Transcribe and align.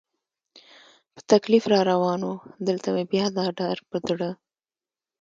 په 1.13 1.19
تکلیف 1.31 1.63
را 1.71 1.79
روان 1.91 2.21
و، 2.29 2.33
دلته 2.67 2.87
مې 2.95 3.03
بیا 3.11 3.25
دا 3.37 3.45
ډار 3.57 3.77
په 3.89 3.97
زړه. 4.07 4.29